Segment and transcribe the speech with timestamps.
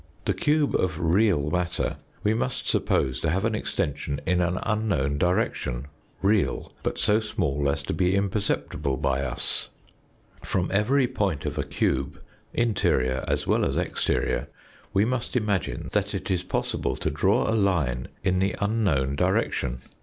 [0.25, 5.19] The cube of real matter we must suppose to have an extension in an unknown
[5.19, 5.85] direction,
[6.23, 9.69] real, but so small as to be imperceptible by us.
[10.41, 12.19] From every point of a cube,
[12.51, 14.47] interior as well as exterior,
[14.91, 19.77] we must imagine that it is possible to draw a line in the unknown direction.